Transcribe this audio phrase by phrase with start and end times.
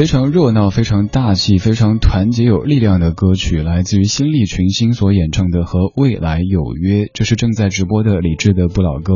[0.00, 9.12] 非常热闹、非常大气、非常团结有力量的歌曲，来自于新力群星所演唱的《和未来有约》，这是正在直播的李志的不老歌。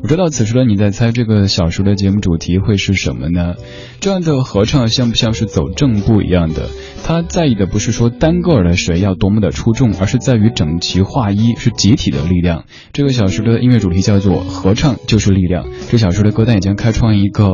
[0.00, 3.56] 我知道此时的你在猜这个小时的节目主题会是什么呢？
[3.98, 6.68] 这样的合唱像不像是走正步一样的？
[7.04, 12.62] 他在意的不是说单个的谁要多么的出众，而是在于整齐划一，是集体的力量。
[12.92, 15.66] 这个小时的音乐主题叫做“合唱就是力量”。
[15.90, 17.50] 这小时的歌单已经开创一个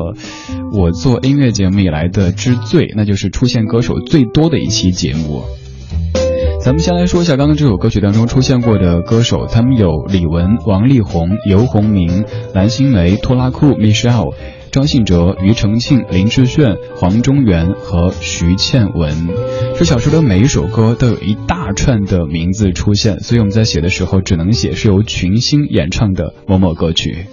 [0.77, 5.45] 我做音乐节目以来的之最，那就是出现歌手最多的一期节目。
[6.61, 12.25] 咱们先来说一下刚刚这首歌曲当中出现过的歌手，他们有李玟、王力宏、游鸿明、
[12.55, 14.35] 蓝心湄、拖拉库、Michelle。
[14.73, 19.29] 张信哲、庾澄庆、林志炫、黄中原和徐倩文，
[19.77, 27.27] 这小说的每一首歌都有一大串的名字出现，所以我们在写的时候只能写是由群星演唱的某某歌曲。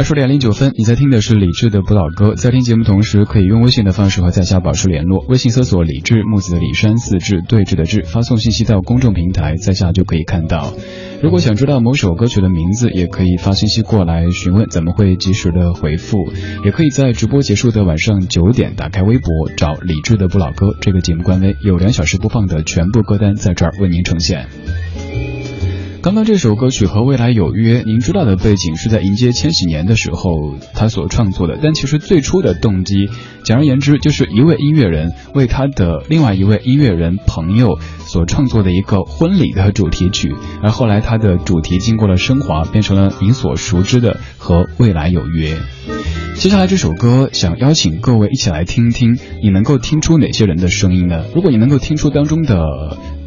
[0.00, 2.34] 二十点零九分，你在听的是李志的不老歌。
[2.34, 5.22] 在听节目同时，可以用微信的方式和在下保持联络。
[5.28, 10.72] 微信搜索“李志木子李山四志对峙的志”，发送信息到公众平台，在下就可以看到。
[11.22, 16.16] 如果想知道某首歌曲的名字，也可以发信息过来询问，咱们会及时的回复。
[16.64, 24.48] 也可以在直播结束的晚上九点，打开微博找李志的不老歌这个节目官微，有两小时播放的全部歌单在这儿为您呈现。
[26.02, 30.30] 刚刚这首歌曲和未来有约，您知道的背景是在迎接千禧年的时候
[30.72, 33.10] 他所创作的，但其实最初的动机，
[33.44, 45.58] 简而言之就是一位音乐人为他的另外一位音乐人朋友所创作的一个婚礼的主题曲，而后来他的主题经过了升华，变成了您所熟知的和未来有约。
[46.34, 51.26] 接下来这首歌，想邀请各位一起来听听，你能够听出哪些人的声音呢？
[51.34, 52.56] 如果你能够听出当中的。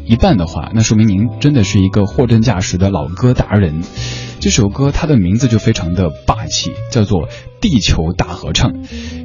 [0.06, 3.82] 一半的话，那说明您真的是一个货真价实的老歌达人。
[4.38, 7.28] 这首歌它的名字就非常的霸气，叫做
[7.60, 8.72] 《地球大合唱》。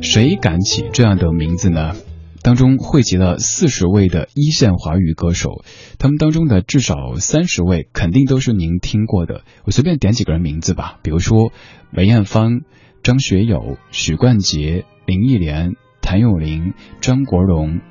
[0.02, 1.96] 谁敢起这样的名字呢？
[2.42, 5.66] 当中汇集了四十位的一线华语歌手，
[5.98, 9.42] 他们当中的至少三十位肯定都是您听过的。
[9.66, 11.52] 我随便点几个人名字吧，比如说
[11.92, 12.62] 梅艳芳、
[13.04, 17.82] 张学友、许冠杰、林忆莲、谭咏麟、张国荣、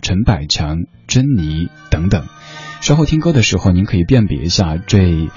[0.00, 2.24] 陈百强、珍妮等等。
[2.80, 5.28] 稍后听歌的时候，您可以辨别一下这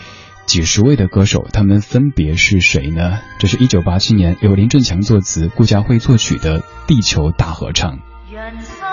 [0.45, 3.19] 几十位的歌手，他们分别是谁呢？
[3.39, 7.97] 这是一九八七年由林振强作词、顾嘉辉作曲的《地球大合唱》。
[8.31, 8.87] 人生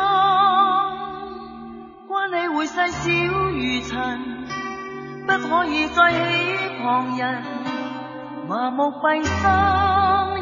[2.08, 4.20] 关你会细小如尘，
[5.26, 6.18] 不可以再起
[6.82, 7.42] 旁人，
[8.48, 9.34] 麻木闭心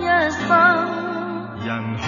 [0.01, 0.49] 一生。
[1.67, 2.07] 人海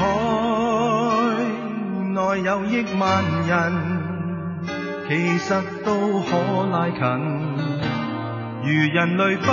[2.14, 3.97] 内有亿万人。
[5.08, 5.54] 其实
[5.86, 6.36] 都可
[6.70, 7.00] 拉近，
[8.62, 9.46] 如人类不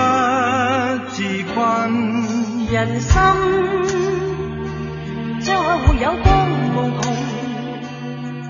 [1.08, 1.24] 自
[1.54, 1.56] 困。
[2.70, 3.14] 人生
[5.40, 7.04] 将可会有光无穷，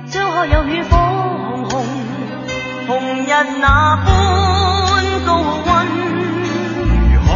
[0.08, 1.86] 将可有血火红红，
[2.88, 3.30] 红日
[3.62, 4.08] 那般
[5.28, 5.30] 高
[5.64, 5.70] 温。
[7.14, 7.30] 如何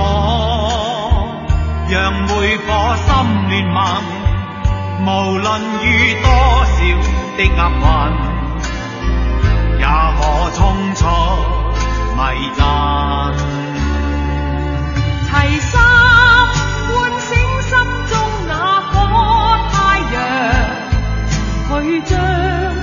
[1.91, 2.65] 让每颗
[2.95, 3.07] 心
[3.49, 3.77] 联盟？
[5.05, 5.87] 无论遇
[6.23, 6.27] 多
[6.65, 6.73] 少
[7.37, 7.61] 的厄
[8.23, 8.28] 运。
[10.19, 10.59] 也可冲
[10.95, 11.05] 出
[12.15, 12.19] 迷
[12.57, 12.61] 阵，
[15.25, 15.31] 齐
[15.61, 15.79] 心
[16.87, 16.89] 唤
[17.21, 17.27] 醒
[17.61, 17.71] 心
[18.09, 18.11] 中
[18.47, 18.51] 那
[18.91, 18.93] 颗
[19.71, 19.73] 太
[20.13, 20.17] 阳，
[21.69, 22.11] 去将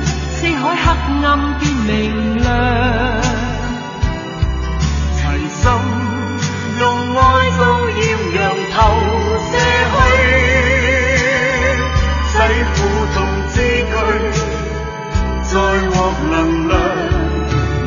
[0.07, 0.87] 四海黑
[1.27, 1.29] 暗
[1.59, 1.95] 变明
[2.43, 2.47] 亮。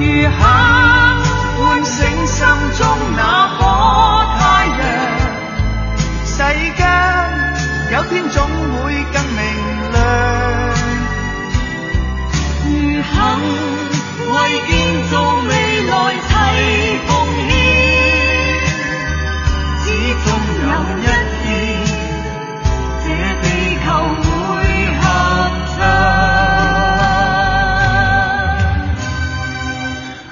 [0.09, 0.41] 如刻
[1.59, 2.37] 唤醒心
[2.79, 2.81] 中
[3.15, 3.21] 那
[3.57, 3.61] 颗
[4.39, 4.81] 太阳。
[6.25, 6.33] 世
[6.75, 6.81] 间
[7.91, 8.81] 有天总会
[9.13, 9.39] 更明
[9.91, 9.95] 亮。
[12.65, 12.67] 如
[13.03, 13.13] 肯
[14.33, 14.35] 为
[14.67, 14.69] 建
[15.11, 15.13] 造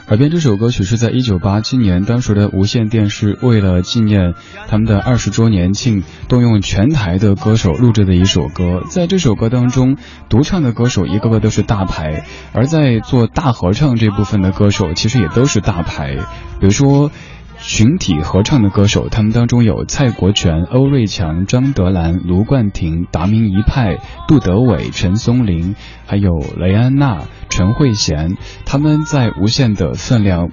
[0.09, 4.35] 耳边这首歌曲是在一九八七年，当时的无线电视为了纪念
[4.69, 8.83] 他们的二十周年庆，动用全台的歌手录制的一首歌。
[8.89, 9.97] 在这首歌当中，
[10.29, 16.15] 独唱的歌手一个个都是大牌，而在做大合唱这部分的歌手其实也都是大牌，
[16.61, 17.11] 比如说。
[17.59, 23.97] 群体合唱的歌手，他们当中有蔡国权、欧瑞强、张德兰、卢冠廷、达明一派、
[24.27, 30.49] 杜德伟、陈松伶，还有雷安娜、陈慧娴，他们在无限的分量。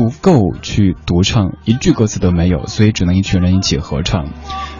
[0.00, 4.28] 不够去独唱，一句歌词都没有，所以只能一群人一起合唱。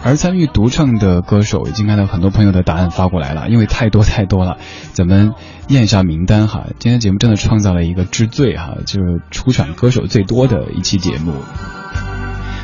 [0.03, 4.57] 而参与独唱的歌手，已经看到很多朋友的答案发过来了，因为太多太多了，
[4.93, 5.35] 咱们
[5.67, 6.65] 念一下名单哈。
[6.79, 11.33] 今天节目真的创造了一个之最哈，就是出场歌手最多的一期节目。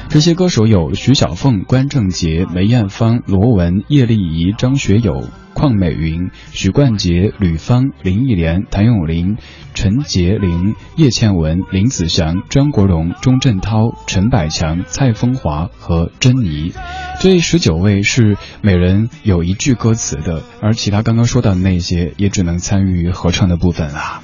[0.09, 9.37] 这些歌手有徐小凤、关正杰、梅艳芳、罗文、叶丽仪、张学友、邝美云、许冠杰、吕方、林忆莲、谭咏麟、
[9.73, 16.73] 陈洁玲、叶倩文、林子祥、张国荣、钟镇涛、陈百强、蔡枫华和珍妮。
[17.19, 24.23] 这十九位是每人有一句歌词的，而其他刚刚说到的那些也只能参与合唱的部分了。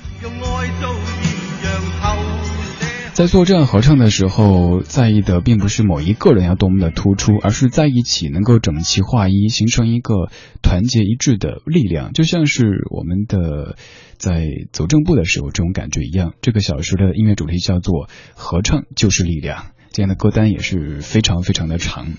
[3.14, 10.32] 在做这样合唱的时候，在意的并不是某一个人要多么的突出，而是在一起能够整齐划一，形成一个
[10.64, 13.78] 团结一致的力量，就像是我们的
[14.18, 16.34] 在走正步的时候这种感觉一样。
[16.42, 22.14] 这个小时的音乐主题叫做“合唱就是力量”，今天的歌单也是非常非常的长。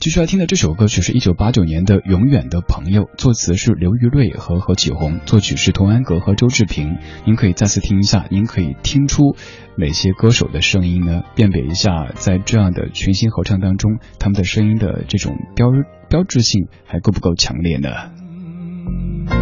[0.00, 6.96] 继续来听的这首歌曲是一九八九年的《永远的朋友》，作词是刘玉瑞和何启宏，作曲是童安格和周志平。
[7.26, 9.36] 您可以再次听一下，您可以听出
[9.76, 11.20] 哪些歌手的声音呢？
[11.34, 15.66] 辨别一下，在这样的群星合唱当中，他们的声音的这种标
[16.08, 17.90] 标志性还够不够强烈呢？
[19.28, 19.34] 没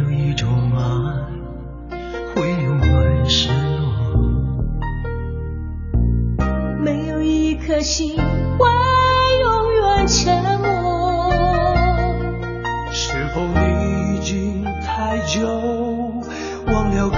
[0.00, 0.82] 有一种爱
[2.34, 3.94] 会永远失落，
[6.82, 8.16] 没有一颗心
[10.16, 11.32] 沉默，
[12.92, 15.40] 是否你已经太久
[16.68, 17.10] 忘了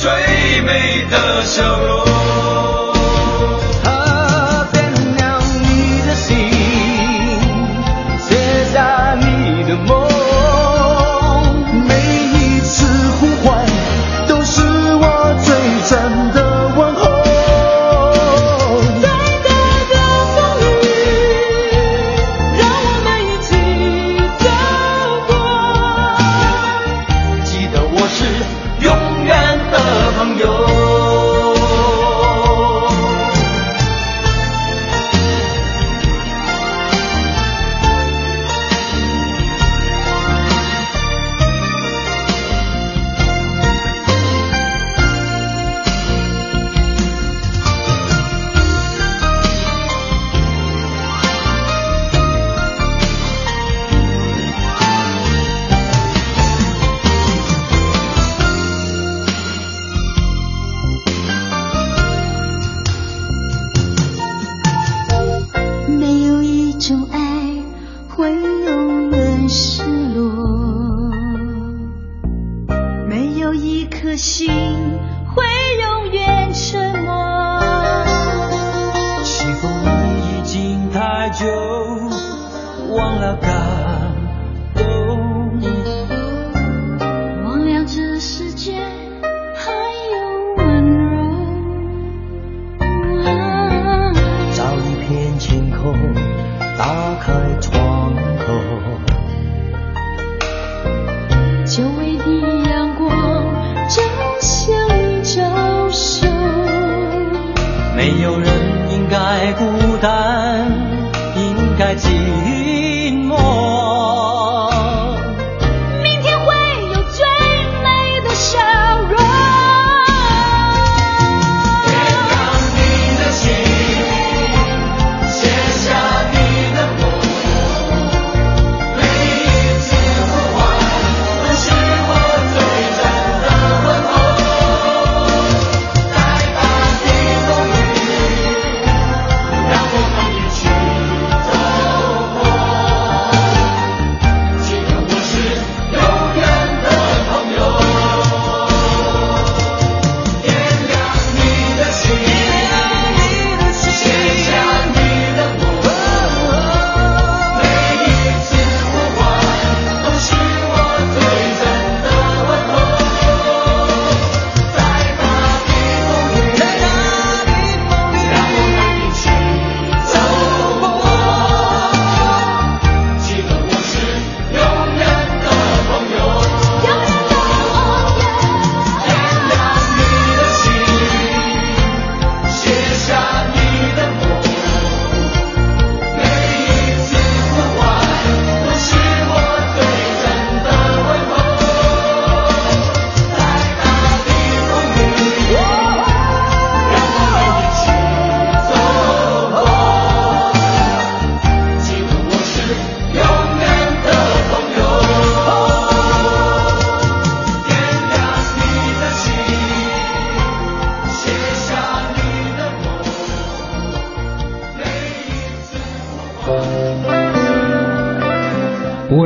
[0.00, 0.10] 最
[0.62, 1.99] 美的笑容。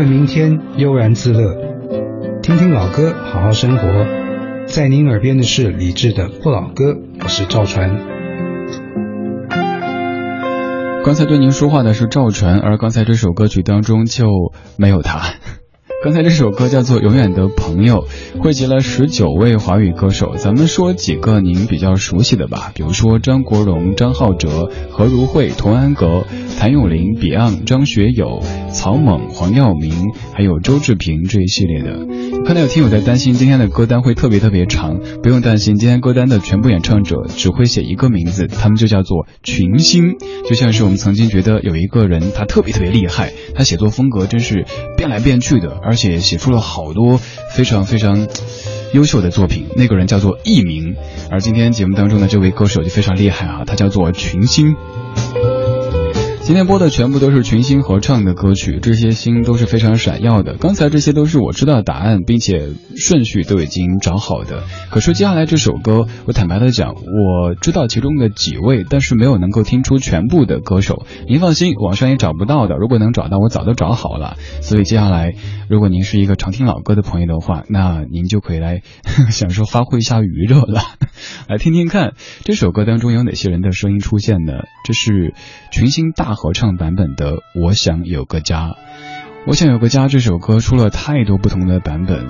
[0.04, 1.56] 明天，悠然自乐。
[2.42, 3.86] 听听老歌，好好生活。
[4.66, 6.92] 在您耳边的是李志的《不老歌》，
[7.22, 7.90] 我是赵传。
[11.04, 14.26] 刚才对您说话的是赵传，而刚才这首歌曲当中就
[14.76, 15.20] 没有他。
[16.02, 18.06] 刚才这首歌叫做《永远的朋友》，
[18.42, 20.34] 汇集了十九位华语歌手。
[20.36, 26.24] 咱们说几个您比较熟悉的吧，比如说张国荣、张浩哲、何如慧、童安格、
[26.58, 28.42] 谭咏麟、Beyond、张学友、
[28.72, 29.92] 曹猛、黄耀明，
[30.34, 32.06] 还有周志平这一系列的。
[32.44, 40.16] 看到有听友在担心今天的歌单会特别特别长，不用担心，今天歌单的全部演唱者只会写一个名字，他们就叫做群星。
[40.46, 44.66] 就像是我们曾经觉得有一个人他特别特别厉害，他写作风格真是
[44.98, 47.18] 变来变去的，而而且写出了好多
[47.54, 48.26] 非常非常
[48.94, 50.96] 优秀的作品，那个人叫做佚名，
[51.30, 54.74] 而今天节目当中的这位歌手就非常厉害啊，他叫做群星。
[56.44, 60.58] 今天播的全部都是群星合唱的歌曲，这些星都是非常闪耀的。
[60.58, 64.62] 刚才这些都是我知道的答案，并且顺序都已经找好的。
[64.90, 71.06] 可是接下来这首歌，我坦白的讲，我知道其中的几位，但是没有能够听出全部的歌手。
[71.26, 72.76] 您放心，网上也找不到的。
[72.76, 74.36] 如果能找到，我早都找好了。
[74.60, 75.32] 所以接下来，
[75.70, 78.82] 如果您是一个常听老歌的朋友的话，那您就可以来
[79.32, 80.82] 享受发挥一下余热了，
[81.48, 82.12] 来听听看
[82.44, 84.52] 这首歌当中有哪些人的声音出现呢？
[84.84, 85.32] 这是
[85.72, 86.33] 群星大。
[86.34, 88.68] 合唱版本的《我想有个家》，
[89.46, 92.26] 《我想有个家》这首歌出了太多不同的版本，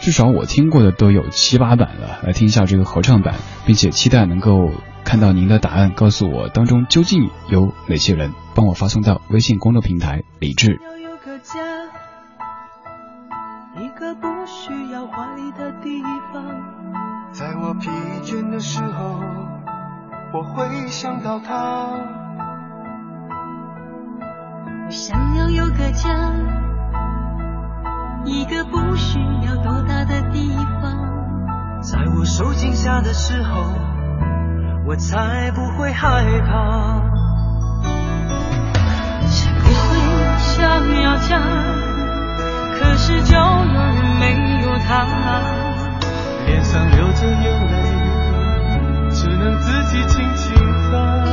[0.00, 2.20] 至少我听过的都有七八版了。
[2.24, 3.34] 来听一下这个合唱版，
[3.66, 4.70] 并且期待能够
[5.04, 8.32] 看到您的答案，告诉我当中究竟有哪些人。
[8.54, 10.80] 帮我发送到微信公众平台“李志”。
[13.80, 16.44] 一个不需要华丽的地方，
[17.32, 17.88] 在我疲
[18.24, 19.20] 倦的时候，
[20.32, 22.27] 我会想到他。
[24.88, 26.08] 我想要有个家，
[28.24, 30.48] 一个不需要多大的地
[30.80, 31.82] 方。
[31.82, 33.60] 在我受惊吓的时候，
[34.86, 37.02] 我才不会害怕。
[39.26, 39.98] 谁不会
[40.38, 40.66] 想
[41.02, 41.38] 要家？
[42.80, 45.04] 可是就有人没有他，
[46.46, 50.56] 脸上流着眼泪，只能自己轻轻
[50.90, 51.27] 擦。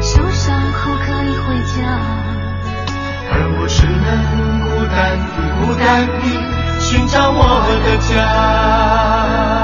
[0.00, 1.78] 受伤后可以回家，
[3.32, 4.08] 而我只能
[4.64, 5.84] 孤单地、孤单
[6.20, 6.22] 地
[6.80, 7.40] 寻找我
[7.84, 9.59] 的家。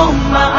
[0.00, 0.49] 中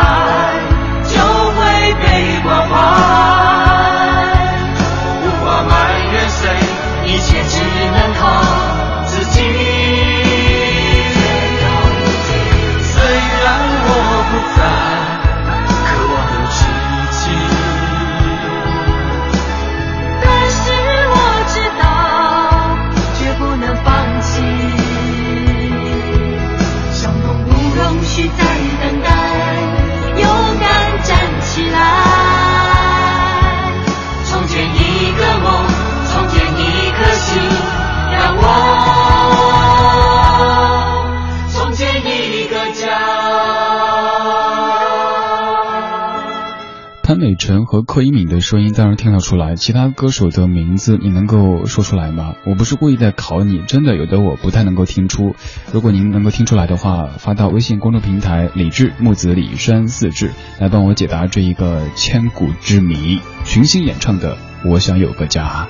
[47.32, 52.36] 李晨和柯以敏的声音当然听得出来，其他歌手的名字你能够说出来吗？
[52.46, 55.34] 我不是故意在考你，真的有的我不太能够听出。
[55.72, 63.22] 如果您能够听出来的话，发到微信公众平台“李志木子李山四志”来帮我解答这一个千古之谜。
[63.46, 65.70] 群星演唱的《我想有个家》。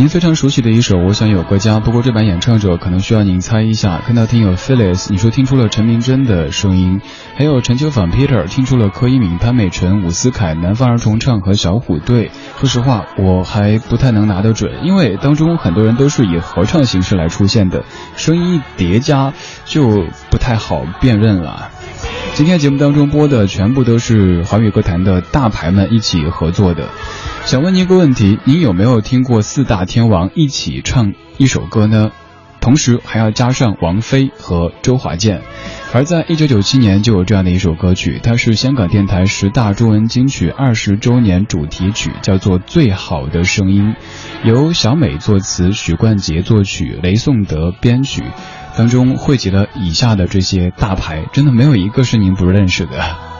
[0.00, 3.98] 您非常熟悉的一首《我想有个家》，不过这版演唱者可能需要您猜一下。
[3.98, 7.02] 看到听友 Phyllis，你说听出了陈明真的声音，
[7.36, 12.30] 还有陈秋访 Peter 听出了柯一敏、潘美辰、伍思凯、南方儿童唱和小虎队。
[12.56, 17.84] 说实话，我还不太能拿得准，因为当中很多人都是以合唱形式来出现的，
[18.16, 19.34] 声音一叠加
[19.66, 21.68] 就不太好辨认了。
[22.32, 26.88] 今天节目当中播的全部都是华语歌坛的大牌们一起合作的。
[27.46, 32.12] 想问您一个问题：您有没有听过四大天王一起唱一首歌呢？
[32.60, 35.40] 同时还要加上王菲和周华健。
[35.92, 43.96] 而在一九九七年就有这样的一首歌曲，它是香港电台十大中文金曲二十周年主题曲，叫做《最好的声音》，
[44.48, 48.22] 由小美作词，许冠杰作曲，雷颂德编曲。
[48.76, 53.39] 当中汇集了以下的这些大牌，真的没有一个是您不认识的。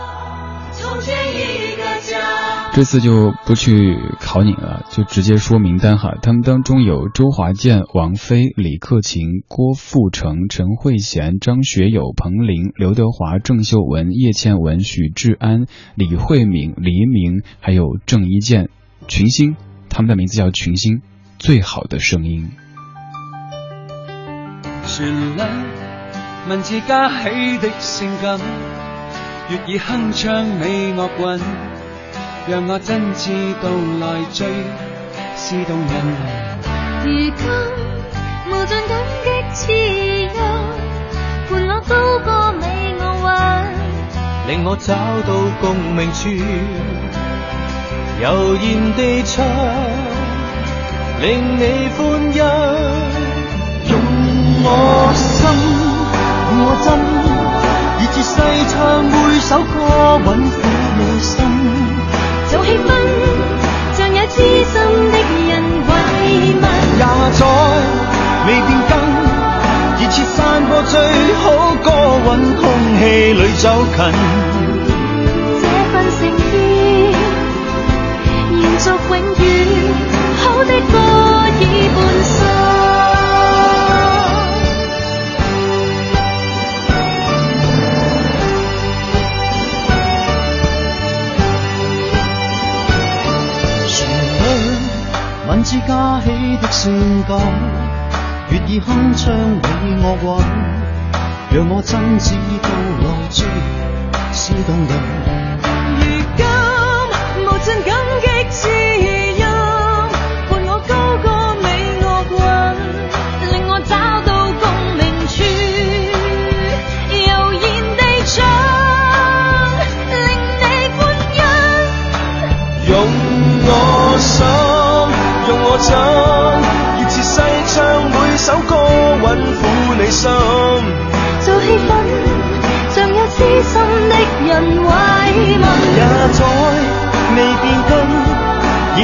[2.72, 6.14] 这次就不去考你了，就直接说名单哈。
[6.22, 18.70] 他们当中有周华健、王菲、李克勤、郭富城、陈慧娴、张学友、彭羚、刘德华、郑秀文、叶倩文、许志安、李慧敏、黎明，还有郑伊健，
[19.08, 19.56] 群星，
[19.88, 21.02] 他们的名字叫群星，
[21.38, 22.50] 最好的声音。
[32.48, 33.30] 让我真知
[33.62, 33.68] 道
[34.00, 34.48] 來追
[35.36, 35.92] 是动人。
[37.04, 37.42] 如今
[38.48, 39.72] 无尽感激自
[40.26, 40.30] 由，
[41.48, 42.64] 伴我高歌美
[42.98, 43.28] 樂韻。
[44.48, 46.28] 令我找到共鸣处，
[48.20, 48.24] 悠
[48.54, 48.64] 然
[48.96, 49.44] 地唱，
[51.20, 51.62] 令你
[51.96, 51.98] 欢
[52.32, 52.42] 欣。
[53.90, 53.92] 用
[54.62, 54.66] 我
[55.14, 55.46] 心，
[56.58, 56.88] 我真，
[58.00, 58.34] 以至细
[58.68, 58.74] 唱
[59.04, 59.70] 每首歌，
[60.26, 60.28] 韵
[64.30, 64.74] 像有知心
[65.10, 65.14] 的
[65.48, 65.52] 人
[65.86, 65.90] 慰
[66.54, 66.64] 问。
[66.98, 67.40] 也在
[68.46, 68.92] 未变更，
[69.98, 70.94] 热切散播最
[71.34, 71.44] 好
[71.82, 71.86] 歌
[72.26, 72.62] 韵，空
[72.98, 73.64] 气里走
[73.96, 73.98] 近。
[75.60, 77.12] 这份情意，
[78.60, 79.42] 延续永远，
[80.38, 80.94] 好的歌
[81.60, 81.62] 已
[81.94, 82.59] 半生。
[95.62, 96.30] 至加起
[96.62, 97.38] 的性感
[98.50, 100.70] 月意哼唱你我韵。
[101.52, 102.68] 让我真挚道
[103.02, 103.44] 来处
[104.32, 104.90] 是动人。
[105.98, 106.02] 如
[106.36, 106.46] 今
[107.44, 107.92] 无尽感
[108.22, 108.89] 激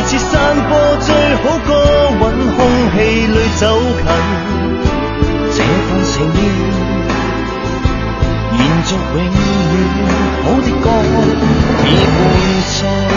[0.06, 1.68] 似散播最好歌
[2.12, 2.20] 韵，
[2.54, 2.58] 空
[2.92, 3.66] 气里走
[3.96, 4.06] 近。
[5.50, 6.38] 这份情意，
[8.56, 9.26] 延续永远，
[10.44, 10.86] 好的歌
[11.84, 12.18] 已伴
[12.66, 13.15] 随。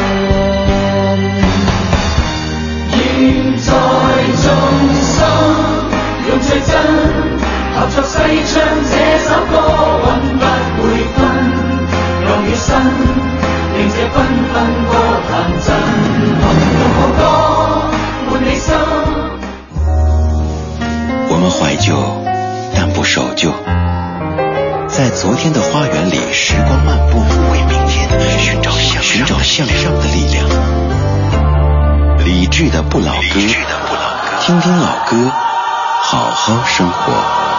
[32.59, 33.39] 理智的不老歌，
[34.41, 35.31] 听听老歌，
[36.01, 37.58] 好好生活。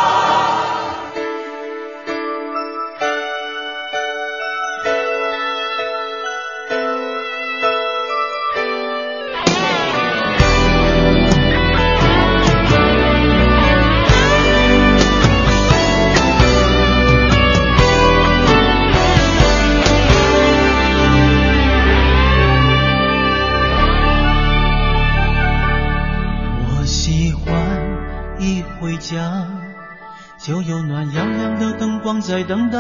[32.31, 32.79] 在等待。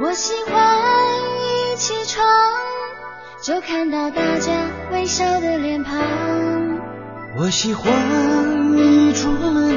[0.00, 0.78] 我喜欢
[1.72, 2.24] 一起床
[3.42, 4.52] 就看到大家
[4.92, 5.98] 微笑的脸庞。
[7.36, 7.92] 我喜欢
[8.78, 9.76] 一出门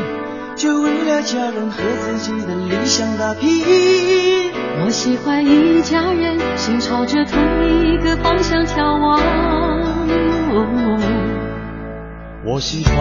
[0.56, 3.64] 就为了家人和自己的理想打拼。
[4.86, 9.20] 我喜欢一家人心朝着同一个方向眺望。
[12.46, 12.96] 我喜欢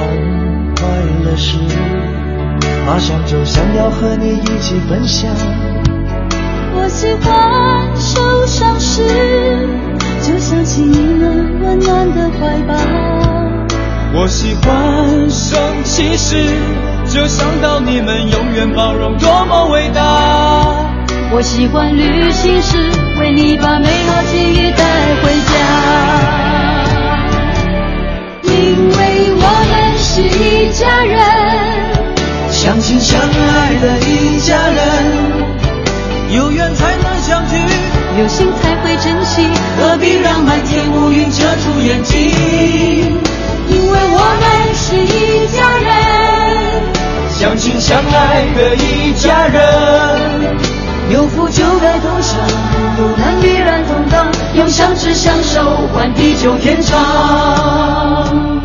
[0.74, 0.88] 快
[1.22, 1.58] 乐时，
[2.86, 5.30] 马上就想要和你一起分享。
[6.74, 9.02] 我喜欢受伤时，
[10.22, 12.74] 就想起你们温暖的怀抱。
[14.14, 16.36] 我喜欢生气时，
[17.08, 20.90] 就想到你们永远包容，多么伟大。
[21.34, 22.76] 我喜欢旅行时，
[23.18, 24.84] 为你把美好记忆带
[25.22, 25.54] 回家。
[28.42, 28.52] 因
[28.90, 31.18] 为我们是一家人，
[32.62, 34.78] 相亲相爱的一家人，
[36.30, 37.56] 有缘才能相聚，
[38.16, 42.30] 有心才会珍惜，何必让漫天乌云遮住眼睛？
[43.68, 45.90] 因为我们是一家人，
[47.36, 50.56] 相亲相爱的一家人，
[51.10, 52.38] 有福就该同享，
[52.96, 58.61] 有难必然同当，用相知相守换地久天长。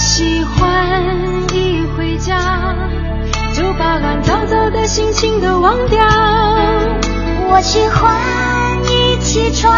[0.00, 0.98] 喜欢
[1.52, 2.74] 一回家
[3.52, 6.00] 就把乱糟糟的心情都忘掉。
[7.50, 8.18] 我喜欢
[8.84, 9.70] 一起床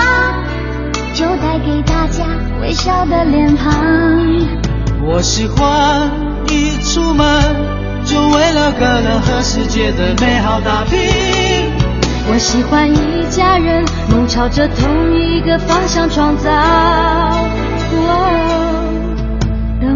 [1.12, 2.24] 就带给大家
[2.60, 3.74] 微笑的脸庞。
[5.04, 6.08] 我喜欢
[6.48, 7.26] 一出门
[8.04, 11.00] 就为了个人和世界的美好打拼。
[12.30, 16.48] 我喜欢一家人梦朝着同一个方向创造。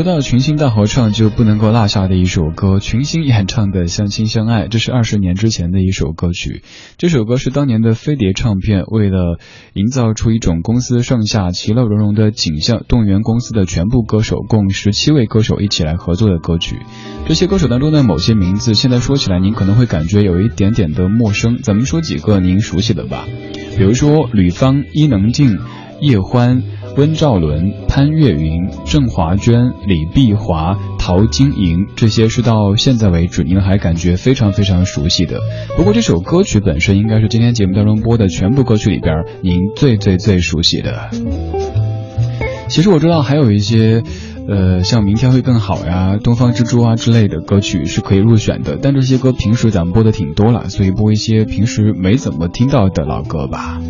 [0.00, 6.62] 说到群星大合唱，就不能够落下的一首歌，群星演唱的《相亲相爱》，这是二十年之前的一首歌曲。
[6.96, 9.38] 这首歌是当年的飞碟唱片为了
[9.74, 16.78] 营造出一种公司上下其乐融融的景象，动员公司的全部歌手，共十七位歌手一起来合作的歌曲。
[17.28, 23.26] 这些歌手当中的某些名字，现在说起来您可能会感觉有一点点的陌生，咱们说几个您熟悉的吧，
[23.76, 25.58] 比如说吕方、伊能静、
[26.00, 26.62] 叶欢。
[26.96, 35.38] 温兆伦、潘越云、郑华娟、李碧华、陶晶莹，这些是到现在为止您还感觉非常非常熟悉的。
[35.76, 41.10] 不过这首歌曲本身应该是今天节目当中播的全部歌曲里边您最最最熟悉的。
[42.68, 44.02] 其实我知道还有一些，
[44.48, 53.80] 呃，像明天会更好呀、东方之珠啊之类的歌曲是可以入选的，但这些歌平时咱们播的挺多了，所以播一些平时没怎么听到的老歌吧。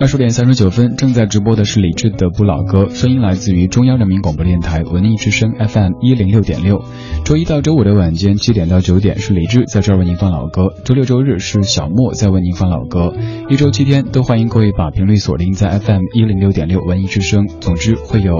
[0.00, 6.84] 二十点三十九分，正在直播的是李志的不老歌，声音来自于中央人民广播电台文艺之声 FM 一零六点六。
[7.24, 13.12] 周一到周五的晚间七点到九点是李志在这儿为您放老歌，周六周日是小莫在为您放老歌。
[13.48, 17.48] 一周七天都欢迎各位把频率锁定在 FM 一零六点六文艺之声。
[17.60, 18.36] 总之会有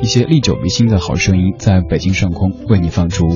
[0.00, 3.26] 一些历久弥新的好声音在北京上空为你放出。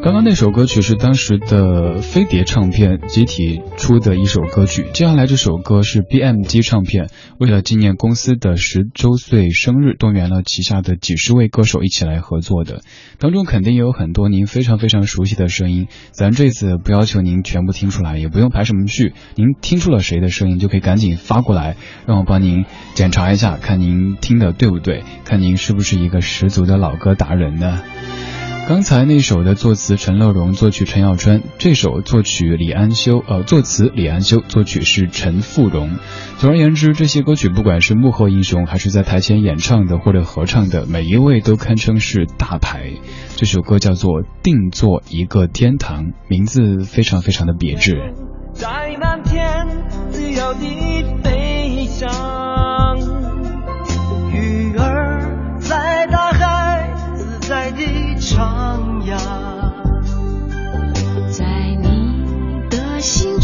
[0.00, 4.86] 刚刚那首歌曲是当时的飞碟唱片集体出的一首歌曲。
[4.94, 12.82] 接下来这首歌是 BMG 唱片为了纪念公司的十周岁生日，动员了旗下的几十位歌手一起来合作的。
[13.18, 15.88] 当中肯定也有很多您非常非常熟悉的声音。
[16.12, 27.82] 咱这次不要求您全部听出来，也不用排什么序，您听出了谁的声音就可以赶紧发过来，让我帮您检查一下，看您听的对不对，看您是不是一个十足的老歌达人呢？
[28.68, 35.96] 刚才那首的作词陈乐融，作曲陈耀川，这首作曲李安修，呃，作词李安修，作曲是陈富荣。
[36.36, 42.92] 总而言之，这些歌曲不管是幕后英雄，还是在台前演唱的或者合唱的，每一位都堪称是大牌。
[43.36, 48.12] 这首歌叫做《定做一个天堂》，名字非常非常的别致。
[48.52, 48.68] 在
[49.00, 49.66] 那天
[50.10, 50.66] 自由地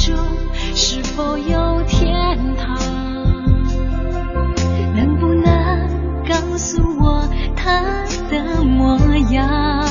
[0.04, 0.14] 中
[0.74, 2.76] 是否有天堂？
[4.94, 5.88] 能不能
[6.28, 8.98] 告诉我他的模
[9.30, 9.82] 样？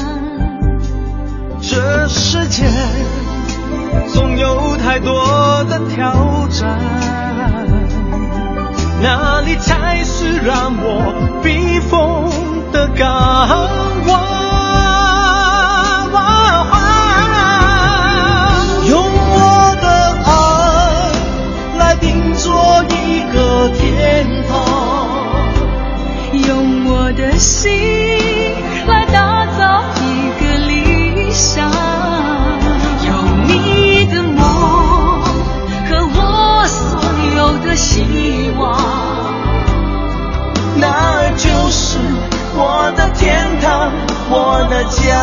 [1.59, 2.63] 这世界
[4.13, 6.13] 总有太多的挑
[6.51, 6.77] 战，
[9.01, 12.29] 哪里才是让我避风
[12.71, 13.67] 的港
[14.05, 14.42] 湾？
[27.15, 27.71] 的心
[28.87, 31.69] 来打造一个理想，
[33.05, 33.11] 有
[33.47, 34.41] 你的梦
[35.89, 37.01] 和我所
[37.37, 38.61] 有的希望。
[40.75, 41.99] 那就是
[42.55, 43.91] 我的天堂，
[44.29, 45.13] 我的家。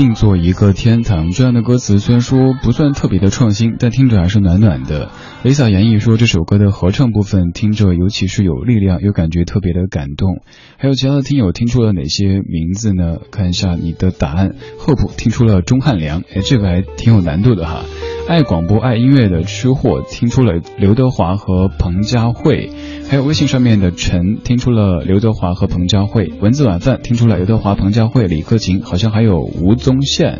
[0.00, 5.10] 定做一个天堂，这样的歌词虽然说不算特别的创新，但听着还是暖暖的。
[5.44, 10.40] Lisa 言绎说这首歌的合唱部分听着尤其是有力量，又感觉特别的感动。
[10.78, 13.18] 还有其他的听友听出了哪些名字呢？
[13.30, 14.54] 看一下你的答案。
[14.78, 17.84] Hope 听出了钟汉良，哎，这个还挺有难度的哈。
[18.30, 22.70] 爱广播爱音乐的吃货听出了刘德华和彭佳慧，
[23.08, 30.38] 还有微信上面的陈听出了刘德华和彭佳慧，文字晚饭听出了刘德华、彭佳慧、李克勤，好像还有吴宗宪。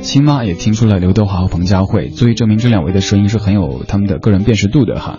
[0.00, 5.18] 亲妈也听出了刘德华和彭佳慧，足以证明这两位的声音是很有他们的个人辨识度的哈。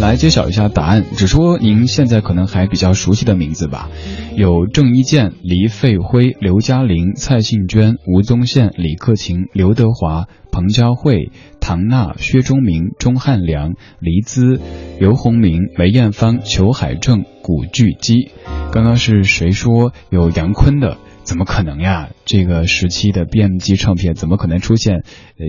[0.00, 3.88] 来揭晓一下答案，只说您现在可能还比较熟悉的名字吧，
[4.36, 14.60] 有郑伊健、黎费辉、刘嘉玲、蔡幸娟、吴宗宪、李克勤、刘德华、彭佳慧、唐娜、薛忠明、钟汉良、黎姿、
[15.00, 18.30] 刘鸿明、梅艳芳、裘海正、古巨基。
[18.72, 20.98] 刚刚是谁说有杨坤的？
[21.22, 22.10] 怎么可能呀？
[22.26, 25.04] 这个时期的 BMG 唱片怎么可能出现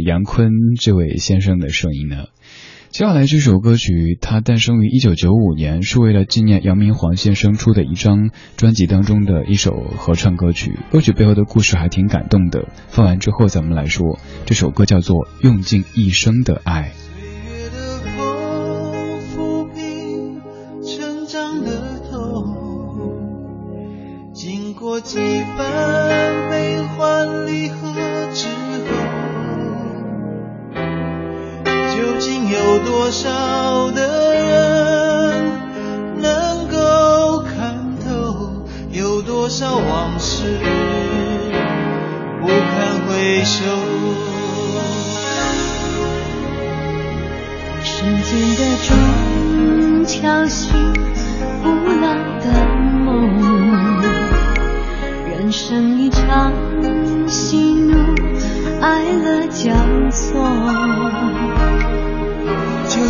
[0.06, 2.28] 杨坤这位先生的声音呢？
[2.98, 10.80] 接下来这首歌曲，它诞生于一九九五年，是为了纪念杨明煌先生出的一张专辑当中的一首合唱歌曲。
[10.94, 12.70] 歌曲背后的故事还挺感动的。
[12.88, 16.94] 放完之后，咱们来说这首歌叫做《用尽一生的爱》。
[25.04, 27.85] 几番悲欢离合
[32.52, 35.60] 有多少的人
[36.22, 38.66] 能够看透？
[38.92, 40.44] 有多少往事
[42.42, 43.64] 不堪回首？
[47.84, 50.72] 时间的钟敲醒
[51.64, 51.68] 不
[52.02, 52.08] 老
[52.42, 52.46] 的
[53.04, 53.04] 梦。
[55.30, 56.54] 人生一场
[57.28, 57.94] 喜怒
[58.82, 59.64] 哀乐交
[60.12, 60.42] 错，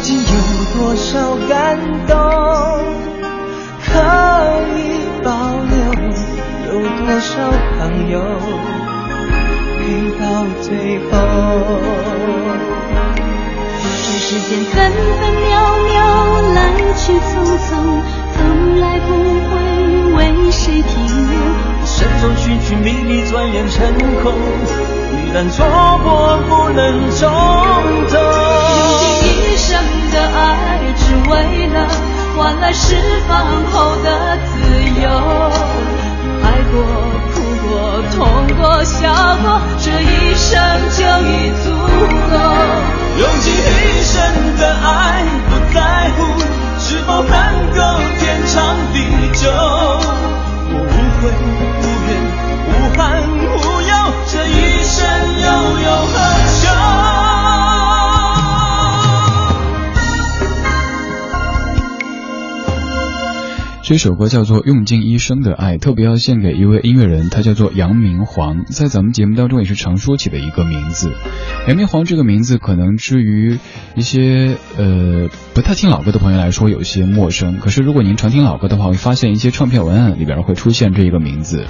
[0.06, 0.22] 竟有
[0.78, 2.16] 多少感动
[3.84, 3.90] 可
[4.78, 5.28] 以保
[5.66, 5.76] 留？
[6.68, 7.34] 有多少
[7.80, 7.82] 朋
[8.12, 8.14] 友
[9.80, 9.82] 陪
[10.20, 10.24] 到
[10.62, 10.70] 最
[11.10, 11.12] 后？
[13.82, 13.84] 这
[14.22, 15.50] 世间分分秒
[15.90, 15.98] 秒
[16.54, 16.60] 来
[16.96, 17.34] 去匆
[17.66, 17.68] 匆，
[18.38, 18.38] 从
[18.80, 19.10] 来不
[19.50, 19.54] 会
[20.18, 20.94] 为谁停
[21.32, 21.34] 留。
[21.84, 23.92] 生中寻寻觅觅，转眼成
[24.22, 24.32] 空。
[25.26, 25.66] 一旦错
[26.04, 27.28] 过，不能从
[32.46, 32.96] 换来释
[33.28, 34.54] 放后的自
[35.02, 35.10] 由。
[36.44, 36.76] 爱过，
[37.34, 37.74] 哭过，
[38.16, 39.10] 痛过，笑
[39.42, 40.54] 过，这一生
[40.92, 41.72] 就已足
[42.30, 42.38] 够。
[43.18, 44.14] 用尽一生
[44.60, 46.20] 的爱，不在乎
[46.78, 47.34] 是否能
[47.74, 47.82] 够
[48.20, 48.54] 天长
[48.94, 48.96] 地
[49.34, 49.95] 久。
[63.88, 71.14] 这首歌叫做《用尽一生的爱》，特别要献给一位音乐人，他叫做杨明煌，在咱们节目当中也是常说起的一个名字。
[71.68, 73.60] 杨明煌这个名字，可能至于
[73.94, 81.68] 一些呃不太听老歌的朋友来说有些陌生，可是如果您常听老歌的话，会发现一些唱片文案里边会出现这一个名字。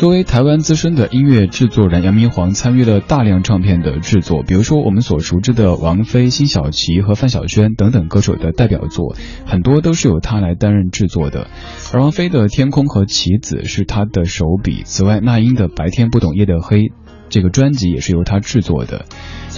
[0.00, 11.48] 作为台湾资深的音乐制作人，杨明煌参与了大量唱片的制作，比如说我们所熟知的王菲、辛晓琪和范晓萱等等歌手的代表作，很多都是由他来担任制作的。
[11.92, 16.78] 而王菲的《天空》和《棋子》是他的手笔，此外，那英的《白天不懂夜的黑》
[17.30, 19.06] 这个专辑也是由他制作的。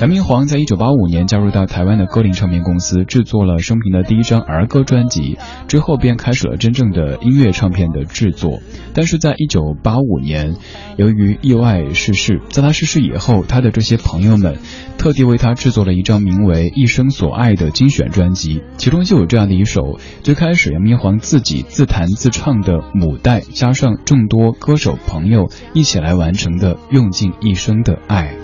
[0.01, 8.61] 杨明煌在一九八五年加入到台湾的歌林唱片公司，制作了生平的第一张儿歌专辑，之后便开始了真正的音乐唱片的制作。
[8.95, 10.57] 但是在一九八五年，
[10.97, 14.59] 由于意外逝世，在他逝世以后，他的这些朋友们
[14.99, 28.35] 特地为他制作了一张名为《一生所爱》的精选专辑，其中就有这样的一首，最开始杨明煌自己自弹自唱的母带，加上众多歌手朋友一起来完成的《用尽一生的爱》。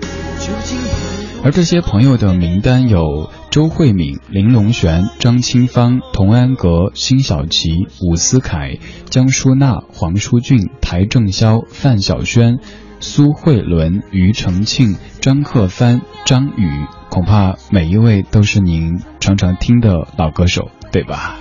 [1.44, 12.58] 而这些朋友的名单有周慧敏、林隆璇、张清芳、童安格、辛晓琪、伍思凯、江淑娜、黄舒骏、邰正宵、范晓萱、
[12.98, 21.36] 苏慧伦、庾澄庆、张克帆、张宇，恐怕每一位都是您常常听的老歌手，对吧？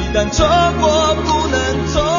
[0.00, 0.44] 一旦错
[0.80, 2.11] 过，不能从头。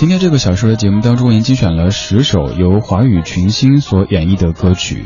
[0.00, 5.04] 今天这个小时的节目当中，您精选了十首由华语群星所演绎的歌曲。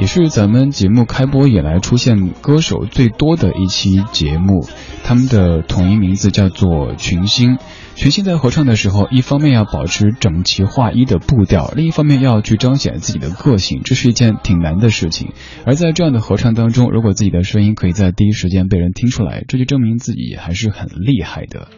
[0.00, 4.66] 也是咱们节目开播以来出现歌手最多的一期节目。
[5.04, 7.58] 他们的统一名字叫做群星。
[7.94, 15.34] 群星在合唱的时候，一方面要保持整齐划一的步调，另一方面要去彰显自己的个性，这是一件挺难的事情。
[15.64, 21.68] 而在这样的合唱当中，如果自己的声音可以在第一时间被人听出来，这就证明自己还是很厉害的。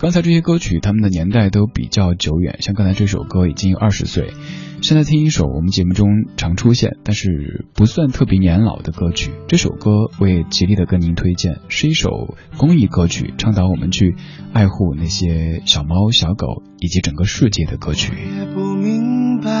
[0.00, 4.32] 刚才这些歌曲，他们的年代都比较久远，像刚才这首歌已经有二十岁。
[4.80, 9.30] 现在听一首我们节目中常出现，但是不算特别年老的歌曲。
[9.46, 14.16] 这首歌我也极力的跟您推荐，是一首公益歌曲，倡导我们去
[14.54, 18.14] 爱护那些小猫小狗以及整个世界的歌曲。
[18.38, 19.52] 也不明白，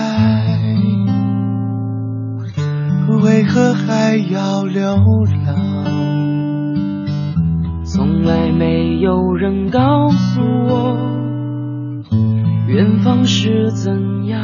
[3.22, 4.96] 为何还要流
[5.44, 5.89] 浪？
[7.92, 10.96] 从来没有人告诉我，
[12.68, 14.38] 远方是怎样。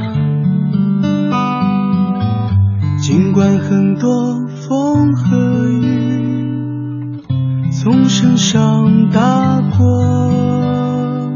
[2.99, 4.11] 尽管很多
[4.49, 7.23] 风和雨
[7.71, 11.31] 从身上打过，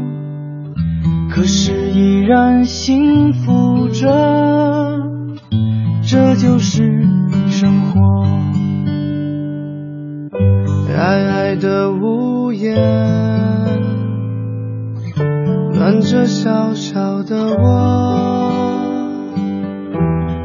[1.29, 4.99] 可是依然幸福着，
[6.03, 7.07] 这就是
[7.47, 8.50] 生活。
[11.01, 12.75] 矮矮的屋檐，
[15.73, 18.77] 暖着小小的我。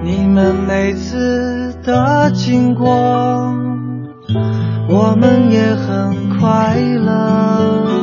[0.03, 2.89] 你们每次的经过，
[4.89, 7.96] 我们也很快乐。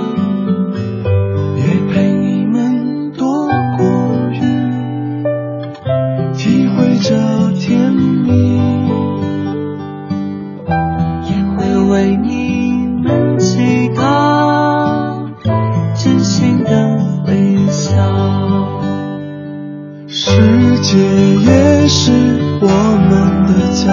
[20.84, 22.12] 界也是
[22.60, 22.68] 我
[23.10, 23.88] 们的家，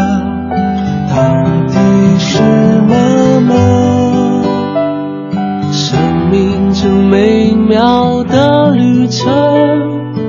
[1.08, 1.14] 大
[1.68, 1.74] 地
[2.18, 2.42] 是
[2.88, 2.92] 妈
[3.48, 3.54] 妈。
[5.70, 5.96] 生
[6.30, 9.30] 命这美妙的旅程，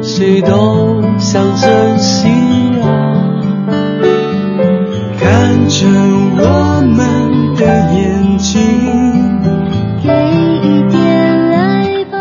[0.03, 2.30] 谁都想珍惜
[2.84, 2.86] 啊。
[5.20, 5.88] 看着
[6.38, 8.62] 我们的眼睛，
[10.03, 10.09] 给
[10.62, 10.95] 一点
[11.53, 12.14] 爱吧。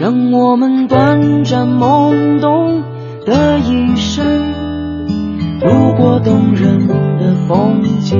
[0.00, 1.66] 让我们短暂
[6.26, 8.18] 动人的风景。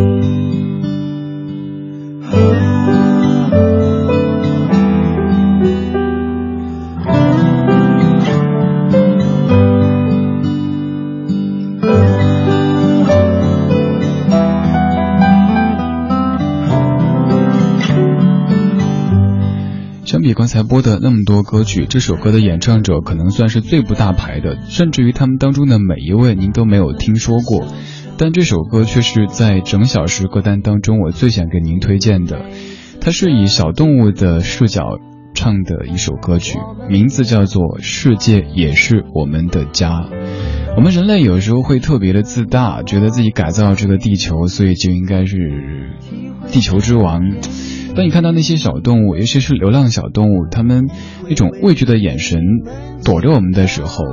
[20.04, 27.66] 相比刚才播的那么多歌曲，这首歌的演唱者可能算是最不大牌的，甚至于他们当中的每一位您都没有听说过。
[28.18, 32.46] 但这首歌却是在整小时歌单当中我最想给您推荐的。
[33.00, 34.98] 它是以小动物的视角
[35.34, 36.58] 唱的一首歌曲，
[36.88, 39.90] 名字叫做《世界也是我们的家》。
[40.76, 45.36] 我们人类有时候会特别的自大，觉得自己改造这个地球，所以就应该是
[46.50, 47.20] 地球之王。
[47.94, 50.88] 当你看到那些小动物，尤其是流浪小动物，它们
[51.28, 52.40] 那种畏惧的眼神
[53.04, 54.04] 躲着我们的时候，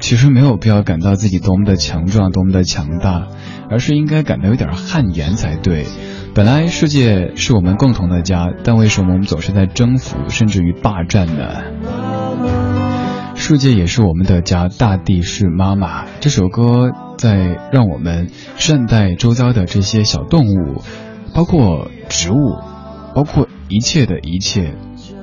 [0.00, 3.28] 其实没有必要感到自己多么的强壮、多么的强大，
[3.70, 5.86] 而是应该感到有点汗颜才对。
[6.34, 11.62] 本来世界是我们共同的家，但为什么我们总是在征服，甚至于霸占呢？
[13.36, 16.06] 世界也是我们的家，大地是妈妈。
[16.20, 20.82] 这首歌在让我们善待周遭的这些小动物，
[21.34, 22.36] 包括植物。
[23.12, 24.76] 包括一切的一切，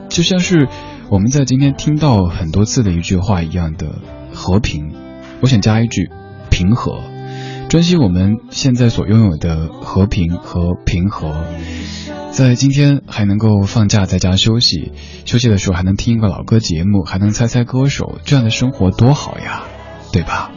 [0.09, 0.67] 就像是
[1.09, 4.01] 我们在今天听到很多次的一句话一样的
[4.37, 4.93] 和平。
[5.41, 6.09] 我想加一句
[6.49, 7.01] 平和，
[7.69, 11.43] 珍惜我们现在所拥有的和平和平和。
[12.31, 14.91] 在今天还能够放假在家休息，
[15.25, 19.63] 休息的时候还能听一个老歌节目，还能猜猜歌手，这样的生活多好呀，
[20.13, 20.51] 对吧？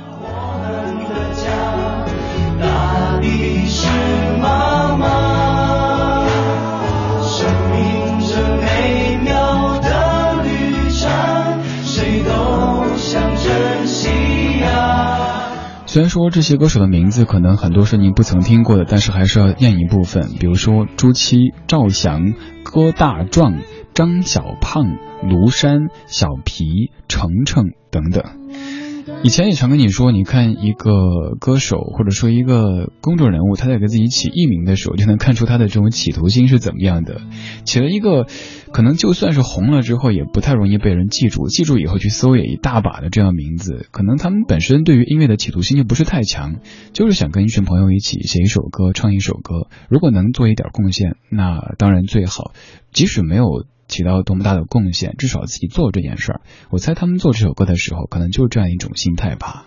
[15.92, 22.32] 虽然说这些歌手的名字可能很多是您不曾听过的，但是还是要念一部分，比如说朱七、赵翔、
[22.62, 23.58] 戈大壮、
[23.92, 24.84] 张小胖、
[25.24, 28.22] 庐山、小皮、程程等等。
[29.22, 37.20] 以前也常跟你说，你看一个歌手或者说一个公众人物，他在给自己起艺名的时候，就能看出他的这种企图心是怎么样的。
[37.64, 38.26] 起了一个
[38.72, 46.56] 可能就算是红了之后，也不太容易被人记住，记住以后去搜也一大把的这样名字，可能他们本身对于音乐的企图心就不是太强，
[46.92, 49.68] 就是想跟一群朋友一起写一首歌，唱一首歌。
[49.88, 52.52] 如果能做一点贡献，那当然最好。
[52.92, 53.64] 即使没有。
[53.90, 56.40] 起到多么大的贡献，至少自己做这件事儿。
[56.70, 59.66] 我猜他们做这首歌的时候，可能就是这样一种心态吧。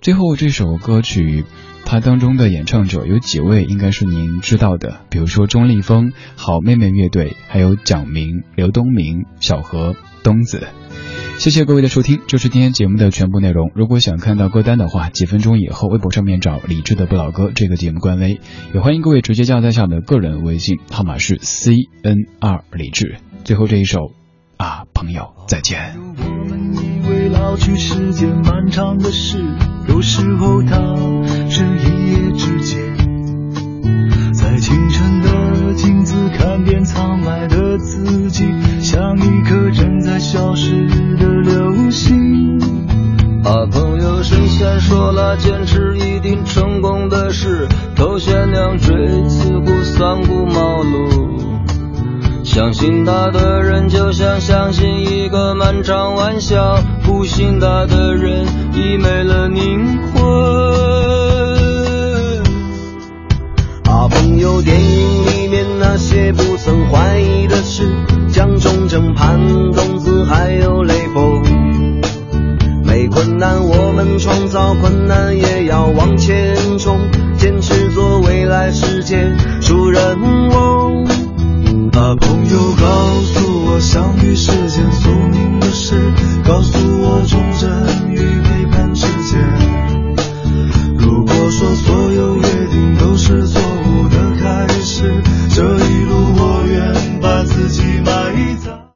[0.00, 1.44] 最后这首歌曲，
[1.84, 10.68] 它当中的演唱者有几位，应该是您知道的，比如说钟立风、好妹妹乐队，还有蒋明、刘东明、小何、东子。
[11.36, 13.70] 谢谢各位的收听，这是今天节目的全部内容。
[13.74, 18.40] 如果想看到歌单的话，几分钟以后微博上面找理智的不老歌这个节目官微，
[18.72, 23.16] 也欢迎各位直接加在下面的个人微信号码是 C N R 李智。
[23.44, 24.12] 最后这一首
[24.56, 25.94] 啊，朋友再见。
[27.32, 29.44] 老去是件漫长的事，
[29.88, 30.76] 有时候它
[31.50, 32.80] 是一夜之间。
[34.32, 35.20] 在清晨
[35.84, 38.42] 镜子看遍苍白的自己，
[38.80, 42.58] 像一颗正在消失的流星。
[43.44, 48.96] 啊，朋友，神仙说了，坚持一定成功的事，头悬梁锥
[49.28, 51.42] 刺股三顾茅庐。
[52.42, 60.24] 相信他的人，就像相信一个漫长玩笑；不信他的人，已没了灵魂。
[63.84, 65.33] 啊，朋友，电影里面
[65.78, 67.82] 那些不曾怀疑的事
[68.30, 69.38] 将忠贞判
[69.72, 71.42] 工子还有雷锋
[72.84, 76.98] 没困难我们创造困难也要往前冲。
[77.44, 81.04] 坚持做未来世界主人翁。
[82.16, 85.94] 朋友告诉我相遇是件宿命的事
[86.44, 89.40] 告诉我忠贞与背叛之间
[90.96, 92.03] 如果说所有